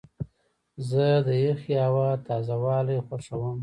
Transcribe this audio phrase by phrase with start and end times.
[0.89, 3.57] زه د یخې هوا تازه والی خوښوم.